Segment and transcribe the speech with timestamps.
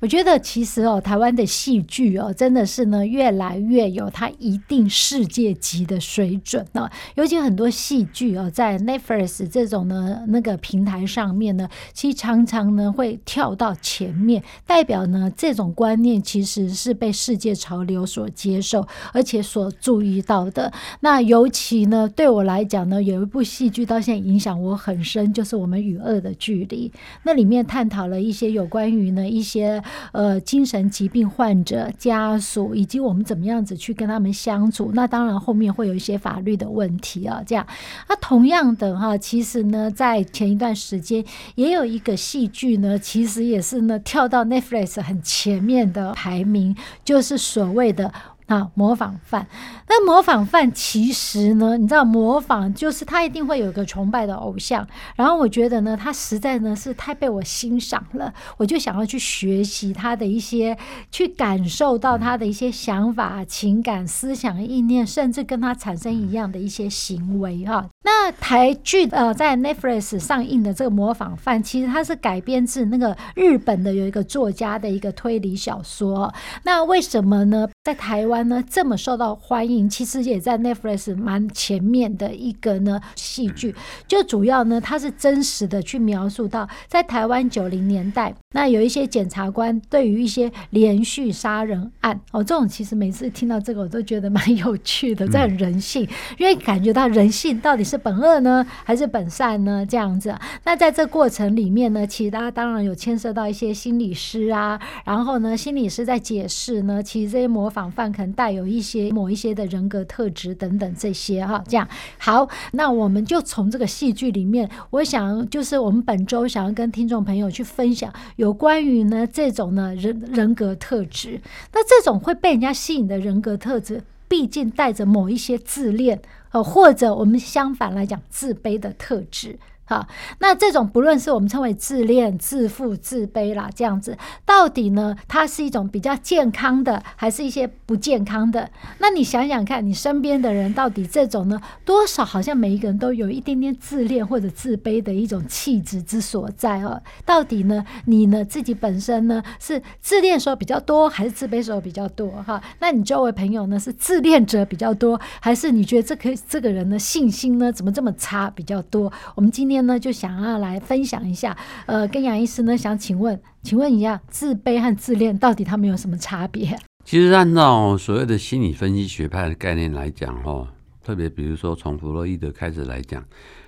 [0.00, 6.90] 我觉得其实哦，台湾的戏剧哦，真的是呢越来越有它一定世界级的水准呢、哦。
[7.16, 20.72] 尤其很多戏剧哦，在 Netflix 这种呢那个平台上面呢，其实常常呢会跳到前面，代表呢这种观念其实是被世界潮流所接受，而且所注意到的。
[21.00, 26.90] 那尤其呢对我来讲呢，有一部戏剧到现在影响我很深，就是我们与恶的距离。
[27.24, 29.82] 那里面探讨了一些有关于呢一些。
[30.12, 37.42] 呃，精神疾病患者家属以及我们怎么样子去跟他们相处，那当然后面会有一些法律的问题啊。
[37.46, 37.66] 这样，
[38.08, 41.24] 那同样的哈，其实呢，在前一段时间
[41.54, 46.74] 也有一个戏剧呢，其实也是呢跳到 Netflix 很前面的排名，
[47.04, 48.12] 就是所谓的。
[48.50, 49.46] 啊，模仿犯。
[49.86, 54.84] 那模仿犯其实呢，你知道，模仿就是他一定会有一个崇拜的偶像。
[55.14, 60.76] 然后我觉得呢，他实在呢是太被我欣赏了，我就想要去学习他的一些，
[61.12, 67.86] 去感受到他的一些想法、情感、思想、意念，甚至跟他产生一样的一些行为哈。
[68.02, 76.34] 那台剧呃，在 Netflix 上映的这个模仿犯，其实它是改编自那个日本的有一个作家的一个推理小说。
[76.64, 77.68] 那为什么呢？
[77.84, 83.74] 在台湾呢这么受到欢迎，其实也在 Netflix 蛮前面的一个呢戏剧，
[84.08, 96.02] 就主要呢它是真实的去描述到在台湾九零年代，那有一些检察官对于一些连续杀人案哦，这种其实每次听到这个我都觉得蛮有趣的，这很人性，
[96.36, 100.36] 因为感觉到人性到底是本恶呢还是本善呢这样子。
[100.64, 121.40] 那在这过程里面呢，其实大家当然有牵涉到一些心理师啊，然后呢心理师在解释呢，其实这些模模仿犯可能带有一些某一些的人格特质等等这些哈，这样好，那我们就从这个戏剧里面，我想就是我们本周想要跟听众朋友去分享有关于呢这种呢人人格特质，
[121.72, 126.20] 那这种会被人家吸引的人格特质，毕竟带着某一些自恋
[126.52, 129.58] 呃，或者我们相反来讲自卑的特质。
[129.90, 130.06] 好，
[130.38, 138.70] 那这种不论是我们称为自恋、自负、自卑啦，这样子，到底呢，它是一种比较健康的，还是一些不健康的？
[139.00, 147.02] 那你想想看，你身边的人到底这种呢，多少好像每一个人都有一点点自恋或者自卑的一种气质之所在哦。
[147.26, 152.30] 到底呢，你呢自己本身呢是自恋时候比较多，还是自卑时候比较多？
[152.46, 159.12] 哈，那你周围朋友呢是自恋者比较多，还是你觉得这个这个人的信心呢怎么这么差比较多？
[159.34, 159.79] 我们今天。
[159.86, 166.78] 呢，就想要来分享一下，呃，跟杨医师呢，想请问，请问一下，自卑和自恋到底他们有什么差别？
[167.04, 170.66] 其实按照所谓的心理分析学派的概念来讲，哈，
[171.02, 173.24] 特别比如说从弗洛伊德开始来讲，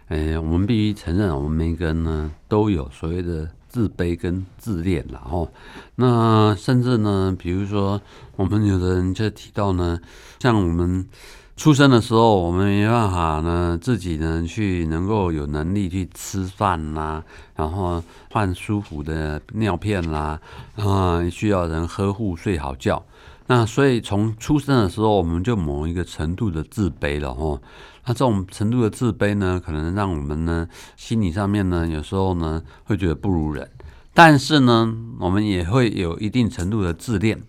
[0.08, 5.50] 呃，我们必须承认，我们每个人呢都有所谓的自卑跟自恋，然后，
[5.96, 8.00] 那甚至呢，比如说
[8.36, 10.00] 我们有的人就提到呢，
[10.38, 11.06] 像我们。
[11.54, 17.22] 出生的时候，我们没办法呢，自己呢去能够有能力去吃饭啦，
[17.54, 20.40] 然后换舒服的尿片啦，
[20.76, 23.04] 啊，需要人呵护睡好觉。
[23.46, 27.60] 那所以从出生的时候，我们就某一个程度的自卑了哦。
[28.06, 33.70] 那这种程度的自卑呢，可能让我们呢心理上面呢有时候呢会觉得不如人，
[34.14, 37.40] 但是呢，我们也会有一定程度的自恋。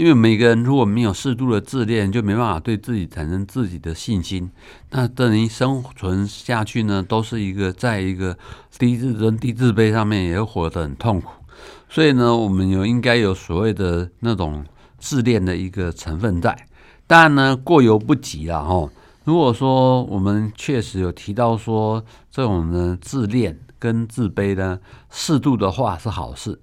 [0.00, 4.50] 因为每个人如果没有适度的自恋，就没办法对自己产生自己的信心。
[4.92, 8.34] 那等于生存下去呢，都是一个在一个
[8.78, 11.32] 低自尊、低自卑上面，也会活得很痛苦。
[11.90, 14.64] 所以呢，我们有应该有所谓的那种
[14.98, 16.56] 自恋的一个成分在。
[17.06, 18.88] 当然呢，过犹不及了哈。
[19.24, 24.80] 如果说我们确实有提到说这种呢自恋跟自卑呢
[25.10, 26.58] 适度的话是好事。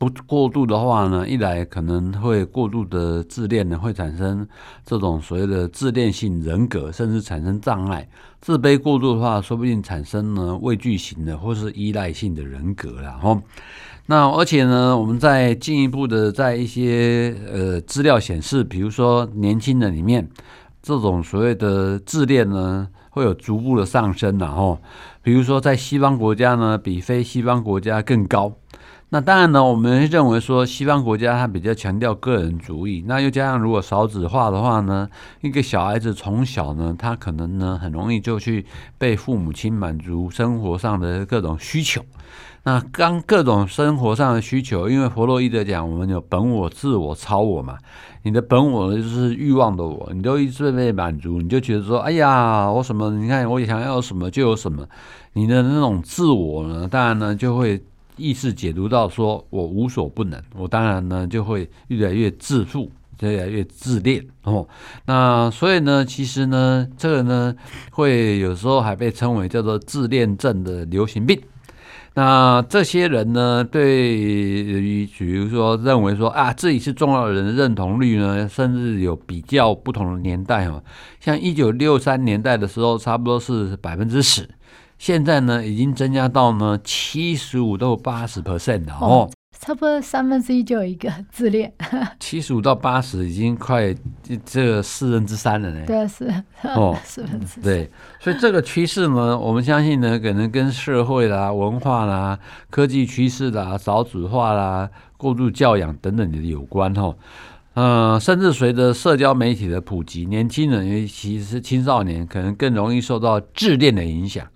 [0.00, 4.48] 不过度的话呢，一来可能会过度的自恋呢，会产生
[4.82, 8.08] 这种所谓的自恋性人格，甚至产生障碍；
[8.40, 13.42] 自卑过度的话，说不定产生呢畏惧型的或是依赖性的人格了哈。
[14.06, 20.26] 那而且呢，我们在进一步的，在一些呃资料显示，比如说年轻人里面，
[20.80, 24.80] 这种所谓的自恋呢，会有逐步的上升，然后
[25.22, 28.52] 比如说在西方国家呢，比非西方国家更高。
[29.12, 35.08] 那当然呢，我们认为说西方国家它比较强调个人主义，那又加上如果少子化的话呢，
[35.40, 38.64] 一个小孩子从小呢，他可能呢很容易就去
[38.98, 42.00] 被父母亲满足生活上的各种需求。
[42.62, 47.78] 那刚各种生活上的需求，因为弗洛伊德讲，我们有本我、自我、超我嘛。
[48.22, 53.10] 你的本我呢，就是欲望的我，你都一直被满足，你就觉得说，哎呀，我什么？
[53.10, 54.86] 你看我想要什么就有什么。
[55.32, 57.82] 你的那种自我呢，当然呢就会。
[58.16, 62.90] 意识解读到说，我无所不能，我当然呢就会越来越自负，
[63.20, 64.68] 越来越自恋哦。
[65.06, 67.54] 那所以呢，其实呢，这个呢
[67.90, 71.40] 会有时候还被称为叫做自恋症的流行病。
[72.14, 80.82] 那这些人呢，对于比如说认为说啊自己是重要的人的认同率呢，甚至有比较不同的年代哦，
[81.20, 84.48] 像一九六三年代的时候，差不多是百分之十。
[84.98, 89.30] 现在呢，已经增加到呢七十五到八十 percent 了哦，
[89.60, 91.70] 差不多三分之一就有一个自恋。
[92.18, 93.94] 七十五到八十已经快
[94.42, 95.84] 这个四分之三了呢。
[95.86, 97.62] 对，是哦， 四分之三。
[97.62, 102.38] 对，所以这个趋势呢，我们相信呢，可能跟社会啦、文化啦、
[102.70, 107.14] 科技趋势啦、少子化啦、过度教养等等的有关哦。
[107.74, 114.46] 嗯、呃，甚至随着社交媒体的普及，年轻人尤其是青少年，可能更容易受到自恋的影响。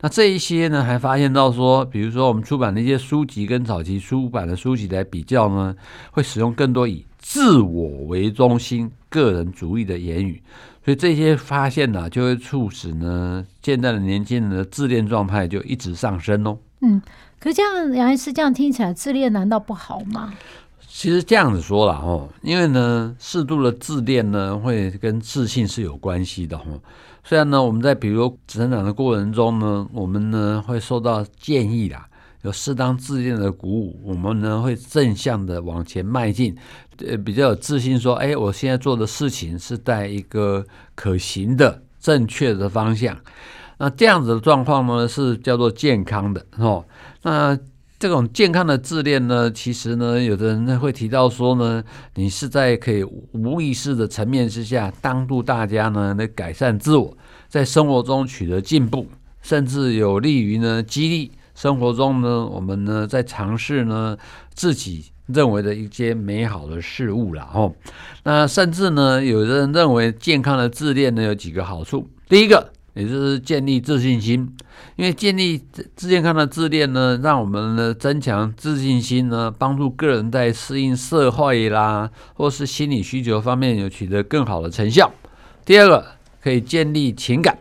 [0.00, 5.74] 那这一些呢，还发现到说，比如说我们出版的一些书籍跟早期出版的书籍来比较呢，
[6.10, 10.42] 会使用更多以自我为中心、个人主义的言语，
[10.84, 16.58] 所以这些发现呢，就会促使呢，现在的年轻人的自恋状态就一直上升哦。
[16.82, 17.00] 嗯，
[17.40, 20.34] 可是这样杨医师这样听起来，自恋难道不好吗？
[20.96, 26.80] 其实这样子说了哦，因为呢，适度的自恋呢，会跟自信是有关系的哦。
[27.24, 32.06] 虽然呢，我们在比如成长的过程中呢，我们呢会受到建议啦，
[32.42, 36.56] 有适当自恋的鼓舞，我们呢会正向的往前迈进，
[37.04, 40.64] 呃，比较有自信说，哎，我现在做的事情是在一个
[40.94, 43.18] 可行的、正确的方向。
[43.78, 46.84] 那这样子的状况呢，是叫做健康的哦。
[47.22, 47.58] 那
[47.98, 51.82] 这种健康的自恋呢，其实呢，有的人呢会提到说呢，
[52.16, 53.02] 你是在可以
[53.32, 57.16] 无意识的层面之下，帮助大家呢来改善自我，
[57.48, 59.06] 在生活中取得进步，
[59.40, 64.18] 甚至有利于呢激励生活中呢我们呢在尝试呢
[64.52, 67.72] 自己认为的一些美好的事物了哦。
[68.24, 72.73] 那甚至呢，有的人认为健康的自恋呢有几个好处，第一个。
[72.94, 74.48] 也就是建立自信心，
[74.96, 75.60] 因为建立
[75.96, 85.12] 自健康的自恋呢，让我们呢增强自信心呢，帮助个人在适应社会啦，或是心理需求方面有取得更好的成效。
[85.64, 86.06] 第二个，
[86.40, 87.58] 可以建立情感，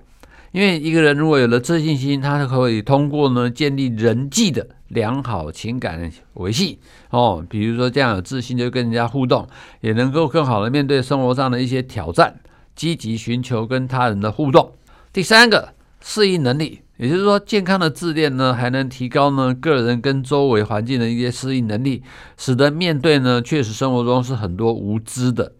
[0.51, 6.77] 因为一个人如果有了自信心，他可以通过呢建立人际的良好情感维系
[7.09, 9.47] 哦，比如说这样有自信就跟人家互动，
[9.81, 12.35] 也能够更好的面对生活上的一些挑战，
[12.75, 14.71] 积极寻求跟他人的互动。
[15.13, 15.69] 第三个
[16.01, 22.01] 适应能力，也就是说，健康的自恋呢，还能提高呢个人跟周围环境的一些适应能力，
[22.35, 25.53] 使得面对呢确实生活中是很多无知的、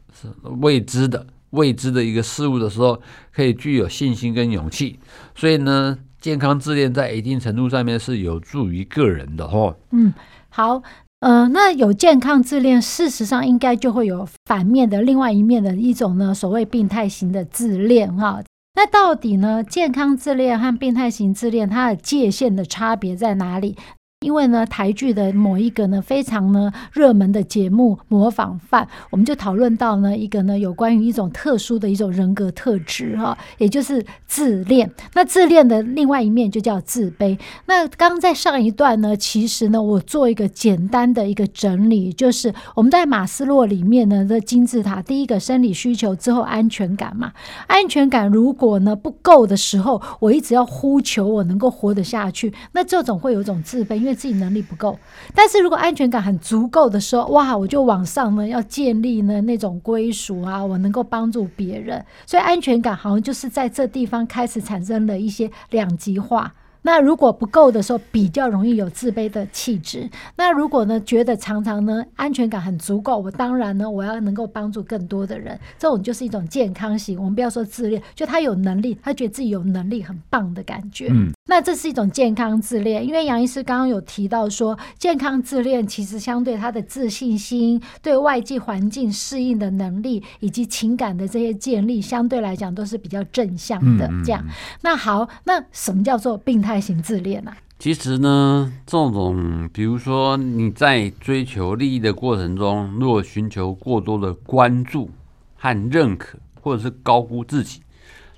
[0.60, 3.00] 未知的、未知的一个事物的时候，
[3.32, 4.98] 可以具有信心跟勇气。
[5.36, 9.78] 所以呢，健康自恋在一定程度上面是有助于个人的哦。
[9.92, 10.12] 嗯，
[10.50, 10.82] 好，
[11.20, 18.42] 呃，那有健康自恋，事实上应该就会有反面的另外一面的一种呢，所谓病态型的自恋哈。
[18.76, 23.78] 那到底呢，健康自恋和病态型自恋，它的界限的差别在哪里？
[24.24, 34.90] 因为呢，台剧的某一个呢非常呢热门的节目《模仿犯》，我们就讨论到呢一个呢有关于一种特殊的一种人格特质哈，也就是自恋。
[35.14, 37.38] 那自恋的另外一面就叫自卑。
[37.66, 47.34] 那刚刚在上一段呢，其实呢我做一个简单的一个整理，就是我们在马斯洛里面呢的金字塔，第一个生理需求之后安全感嘛，
[47.68, 54.98] 安全感如果呢不够的时候，我一直要呼求我能够活得下去，那这种会有一种自卑，因为自己能力不够，
[55.34, 66.54] 但是如果安全感很足够的时候，哇，我就往上呢，要建立呢那种归属啊，我能够帮助别人，所以安全感好像就是在这地方开始产生了一些两极化
[66.86, 70.10] 那如果不够的时候，比较容易有自卑的气质。
[70.36, 77.18] 那如果呢，觉得常常呢安全感很足够，我当然呢我要能够帮助更多的人，这种就是一种健康型。
[77.18, 81.08] 我们不要说自恋，就他有能力，他觉得自己有能力很棒的感觉。
[81.10, 83.06] 嗯，那这是一种健康自恋。
[83.06, 94.10] 因为杨医师刚刚有提到说，健康自恋其实相对他的自信心、对外界环境适应的能力以及情感的这些建立，相对来讲都是比较正向的。
[94.26, 94.44] 这样，
[94.82, 97.58] 那好，那什么叫做病态型自恋呢、啊？
[97.78, 105.10] 其实呢，这种比如说你在追求利益的过程中，如果寻求过多的关注
[105.58, 107.82] 和认可，或者是高估自己，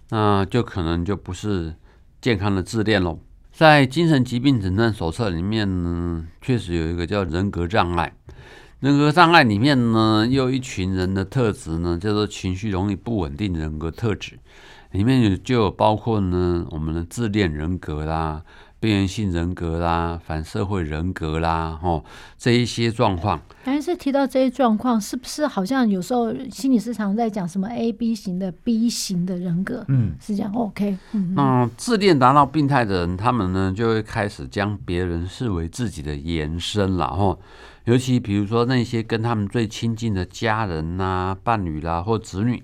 [0.10, 1.76] 那就可能就不是
[2.26, 3.20] 健康的自恋喽。
[3.52, 8.16] 在精神疾病诊断手册里面呢，确实有一个叫人格障碍。
[8.80, 14.40] 人格障碍里面呢，又有一群人的特质呢，叫做情绪容易不稳定人格特质。
[14.90, 18.42] 里面有就有包括呢，我们的自恋人格啦、
[18.86, 22.06] 边缘性人格啦、反社会人格啦，吼
[22.38, 23.42] 这一些状况。
[23.64, 29.84] 还是提到这些状况，是不是好像有时候心理师常在讲什么 A B 型的 B 型的人格？
[29.88, 30.54] 嗯，是这样。
[30.54, 31.34] OK，嗯。
[31.34, 37.40] 那自恋达到病态的人，他们呢就会开始将别人视为自己的延伸了，吼。
[37.86, 42.64] 尤其比如说那些跟他们最亲近的家人呐、伴侣啦或子女。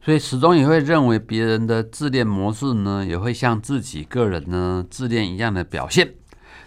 [0.00, 6.14] 所以始终也会认为别人的自恋模式呢，也会像自己个人呢自恋一样的表现。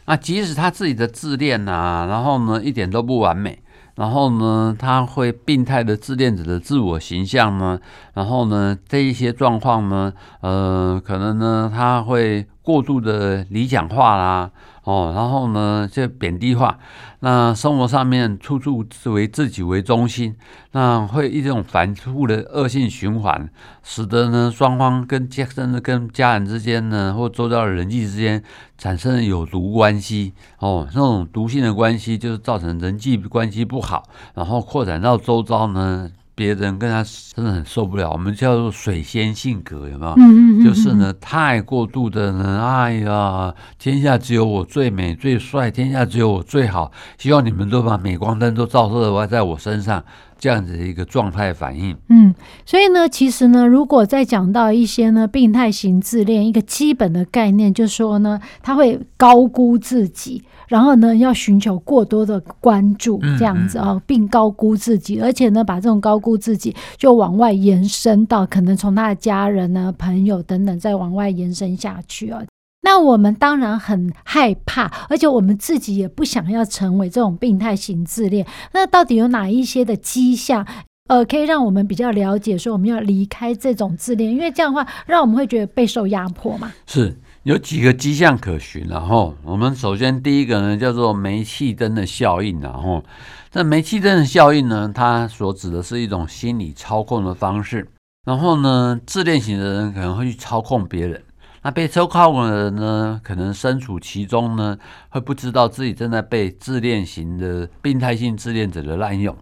[0.06, 3.62] 那即使他自己的自恋啊，然后呢一点都不完美，
[3.96, 7.80] 然后呢他会病态的自恋者的自我形象呢，
[8.14, 10.12] 然后呢这一些状况呢，
[10.42, 14.52] 呃，可能呢他会过度的理想化啦。
[14.84, 16.80] 哦，然后呢，就贬低化，
[17.20, 20.36] 那生活上面处处是为自己为中心，
[20.72, 23.48] 那会一种反复的恶性循环，
[23.84, 28.44] 使得呢双方跟家甚至跟家人之间呢，或周遭的人际之间
[28.76, 30.34] 产生有毒关系。
[30.58, 36.10] 哦，那种毒性的关系就是造成人际关系不好，然后扩展到周遭呢。
[36.42, 37.06] 别人跟他
[37.36, 40.14] 真的很受不了，我们叫做水仙性格，有没有？
[40.14, 50.04] 嗯嗯嗯，就是呢，太过度的呢，哎呀，天下只有我最美最帅，天下只有我最好，希望你们都把镁光灯都照射在我身上。
[50.42, 52.34] 这样子的一个状态反应，嗯，
[52.66, 72.44] 所以呢，其实呢，如果再讲到一些呢，病态型自恋，一个基本的概念就是说呢，他会高估自己，然后呢，要寻求过多的关注，这样子哦，并高估自己，而且呢，把这种高估自己就往外延伸到可能从他的家人呢、朋友等等，再往外延伸下去哦。
[72.92, 78.46] 那我们当然很害怕，而且我们自己也不想要成为这种病态型自恋。
[78.74, 80.68] 那到底有哪一些的迹象，
[81.08, 84.30] 呃，可以让我们比较了解说我们要离开这种自恋？
[84.30, 86.74] 因为这样的话，让我们会觉得备受压迫嘛。
[86.86, 93.02] 是有几个迹象可循，然后我们首先第一个呢叫做煤气灯的效应，然后
[93.50, 97.88] 这煤气灯的效应呢，它所指的是一种心理操控的方式。
[98.26, 101.24] 然后呢，自恋型的人可能会去操控别人。
[101.64, 104.78] 那被抽靠的人呢，可能身处其中呢，
[105.10, 109.36] 会不知道自己正在被自恋型的病态性自恋者的滥用。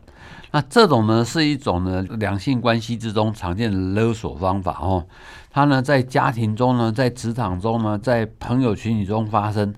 [0.51, 5.05] 那这种呢，是一种呢两性关系之中常见的勒索方法哦。
[5.51, 9.73] 他呢在家庭中呢，在职场中呢，在朋友群体中发生。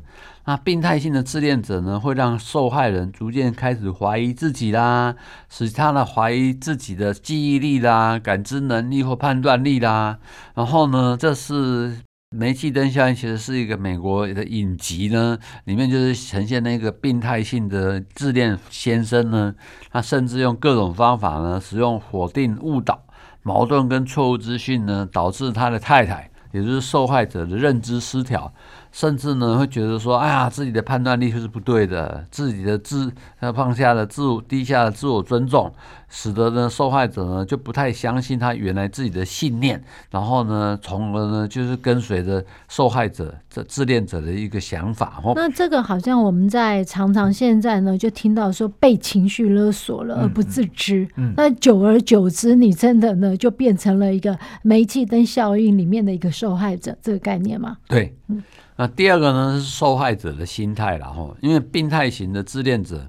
[0.46, 5.14] 那病态性的自恋者呢，会让受害人逐渐开始怀疑自己啦，
[5.48, 10.18] 使他呢怀疑自己的记忆力啦、感知能力或判断力啦。
[10.56, 11.98] 然后呢，这是。
[12.34, 19.54] 煤气灯效应其实是一个美国的影集呢，里面就是呈现那个病态性的自恋先生呢，
[19.92, 23.04] 他甚至用各种方法呢，使用否定、误导、
[23.44, 28.54] 矛盾跟错误资讯呢，导致他的太太，也就是受害者的认知失调。
[28.92, 35.72] 甚至呢，会觉得说，哎呀，自己的判断力就是不对的，自己的自他放下了自我低下了自我尊重，
[36.10, 45.22] 使得呢受害者呢就不太相信他原来自己的信念，然后呢，从而呢就是跟随着受害者这自恋者的一个想法。
[45.36, 57.78] 那这个好像我们在常常现在呢就听到说被情绪勒索了而不自知，嗯嗯、那久而久之，你真的呢就变成了一个煤气灯效应里面的一个受害者，这个概念吗？
[57.88, 58.44] 对，嗯。
[58.82, 63.08] 那第二个呢是受害者的心态了哈，因为病态型的自恋者，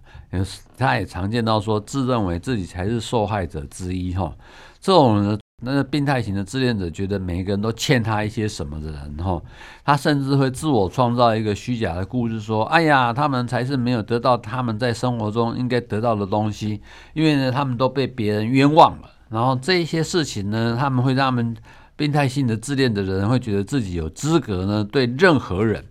[0.76, 4.30] 他也常见到说自认为自己才是受害者之一哈。
[4.82, 9.40] 这种呢，那个病态型的自恋者觉得每一个人都欠他一些什么的人哈，
[9.82, 16.82] 他甚至会自我创造一个虚假的故事，说：“哎呀，他们才是没有得到他们在生活中应该得到的东西，
[17.14, 19.08] 因为呢，他们都被别人冤枉了。
[19.30, 21.56] 然后这些事情呢，他们会让他们。”
[22.02, 25.84] 病态性的自恋的人会觉得自己有资格呢，对任何人，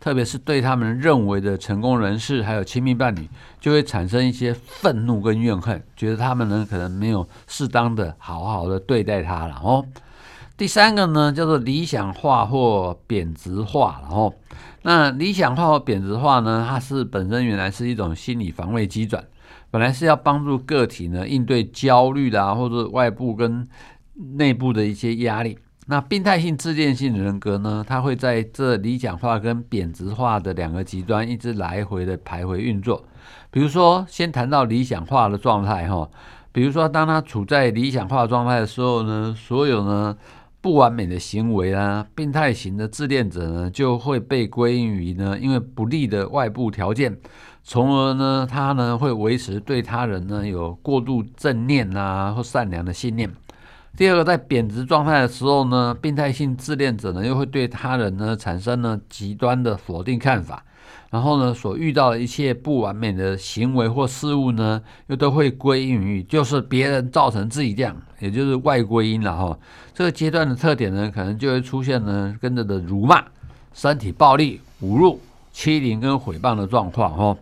[0.00, 3.28] 特别是对他们认为的成功人士还有亲密伴侣，
[3.60, 9.84] 就会产生一些愤怒跟怨恨，觉得他们呢可能没有适当的好好的对待他了哦。
[10.56, 14.32] 第三个呢叫做理想化或贬值化，然后
[14.80, 19.22] 那理想化或贬值化呢，它是本身原来是一种心理防卫机转。
[19.70, 23.68] 本来是要帮助个体呢应对焦虑啦，或者外部跟
[24.36, 25.58] 内部的一些压力。
[25.86, 33.02] 那病态性自恋性人格呢，它会在这理想化跟贬值化的两个极端一直来回的徘徊运作。
[33.50, 36.10] 比如说，先谈到理想化的状态哈，
[36.52, 40.14] 比如说当他处在理想化状态的时候呢，所有呢
[40.60, 47.16] 不完美的行为啊，病态型的自恋者呢就会被归因于呢，因为不利的外部条件。
[47.62, 53.30] 从而呢，他呢会维持对他人呢有过度正念啊或善良的信念。
[53.96, 60.64] 第二个，在贬值状态的时候呢，病态性自恋者呢又会对他人呢产生了极端的否定看法，
[61.10, 69.58] 然后呢所遇到的一切不完美的行为或事物呢，又都会归因于就是别人造成自己这样，也就是外归因了哈。
[69.94, 73.24] 这个阶段的特点呢，可能就会出现呢跟着的辱骂、
[73.72, 75.20] 身体暴力、侮辱。
[75.50, 77.36] 欺凌跟诽谤的状况，哈，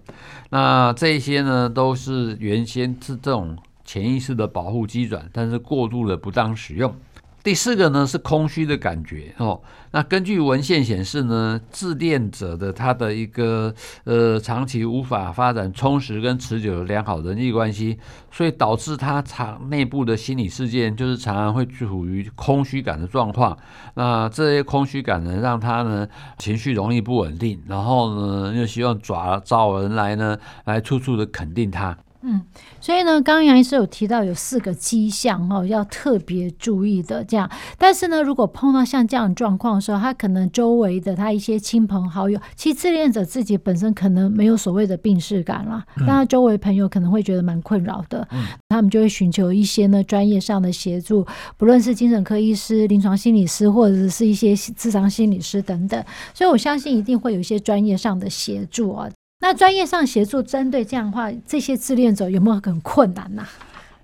[0.49, 3.55] 那这些呢，都是原先是这种
[3.87, 6.95] 潜意识的保护机转，但是过度的不当使用。
[7.43, 9.61] 第四个呢是空虚的感觉哦。
[9.93, 17.97] 那根据文献显示呢，自恋者的他的一个呃长期无法发展充实跟持久的良好人际关系，
[18.33, 23.57] 所以导致他常内部的心理事件就是常常会处于空虚感的状况。
[23.95, 31.97] 那这些空虚感呢，让他呢情绪容易不稳定，然后呢又希望抓找人来呢来处处的肯定他。
[32.23, 32.43] 嗯，
[32.81, 37.51] 所以呢，刚刚杨医师有提到有四个迹象哦，要特别注意的这样。
[37.79, 56.03] 但是呢，如果碰到像这样状况的时候，他可能周围的他一些亲朋好友，其实自恋者自己本身可能没有所谓的病视感啦，但他周围朋友可能会觉得蛮困扰的，嗯，他们就会寻求一些呢专业上的协助，不论是精神科医师、临床心理师，或者是一些智商心理师等等。
[56.35, 59.09] 所以我相信一定会有一些专业上的协助啊。
[59.39, 63.49] 那专业上协助针对这样的话，这些自恋者有没有很困难呐、啊？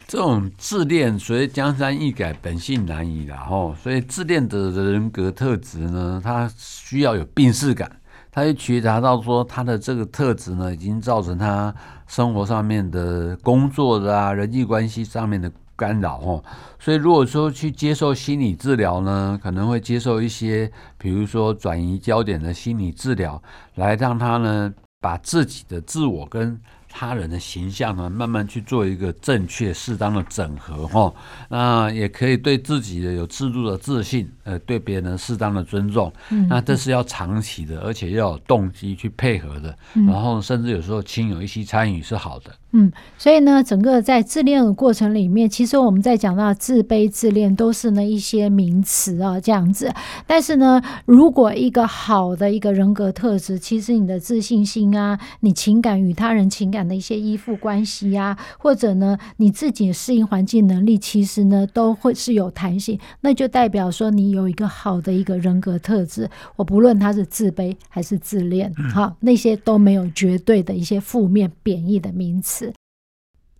[0.06, 3.38] 这种自恋，所以江山易改，本性难移啦。
[3.38, 7.90] 吼，所以自恋者的人格特质呢，他需要有病识感，
[8.30, 11.74] 他会觉察到说他的这个特质呢，已经造成他
[12.06, 16.18] 生活上面的工作的啊，人际关系上面的干扰。
[16.18, 16.44] 吼，
[16.78, 23.42] 所以如果说去接受心理治疗呢，可能会接受一些，比如说转移焦点的心理治疗，
[23.76, 24.74] 来让他呢。
[25.02, 31.12] 把自己的自我跟他人的形象呢，慢慢去做一个正确适当的整合哈，
[31.48, 42.52] 那也可以对自己的有适度的自信，呃，对别人的适当的尊重，嗯，那这是要长期的，而且要有动机去配合的，然后甚至有时候亲友一起参与是好的。
[42.74, 49.92] 嗯，所以呢，整个在自恋的过程里面，其实我们在讲到自卑、自恋，都是呢一些名词啊，这样子。
[50.26, 66.26] 但是呢，如果一个好的一个人格特质，其实你的自信心啊，你情感与他人情感的一些依附关系啊，或者呢你自己适应环境能力，其实呢都会是有弹性，那就代表说你有一个好的一个人格特质。
[66.56, 72.61] 我不论他是自卑还是自恋，好，那些都没有绝对的一些负面贬义的名词。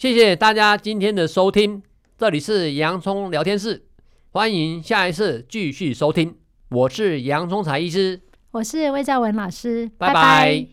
[0.03, 1.81] 谢谢大家今天的收听，
[2.19, 3.85] 这里是洋葱聊天室，
[4.33, 6.35] 欢迎下一次继续收听。
[6.71, 10.15] 我是洋葱才医师，我是魏兆文老师，拜拜。
[10.15, 10.67] 拜拜。